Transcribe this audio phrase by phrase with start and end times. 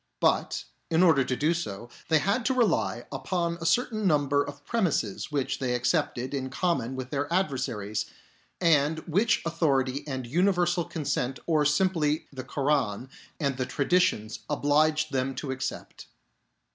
[0.19, 4.65] But, in order to do so, they had to rely upon a certain number of
[4.65, 8.07] premises, which 'they accepted in common with their adversaries,
[8.59, 13.09] and which authority and universal consent i or simply the Koran
[13.39, 16.07] and the traditions obliged them to accept.